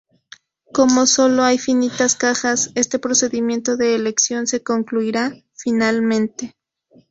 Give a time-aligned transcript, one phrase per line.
[0.73, 6.55] Como sólo hay finitas cajas, este procedimiento de elección se concluirá finalmente.